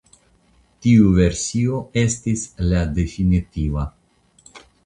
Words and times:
Tiu 0.85 1.11
versio 1.19 1.83
estis 2.05 2.47
la 2.73 2.83
definitiva. 2.97 3.89